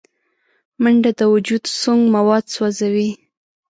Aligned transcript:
منډه 0.81 1.11
د 1.19 1.21
وجود 1.33 1.63
سونګ 1.79 2.01
مواد 2.15 2.43
سوځوي 2.53 3.09